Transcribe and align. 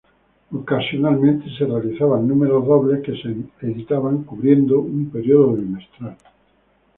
Ocasionalmente, 0.51 1.45
se 1.55 1.63
realizaban 1.63 2.27
números 2.27 2.65
dobles 2.65 3.03
que 3.03 3.13
se 3.21 3.27
editaban 3.67 4.23
cubriendo 4.23 4.79
un 4.79 5.11
período 5.11 5.51
bimestral. 5.53 6.17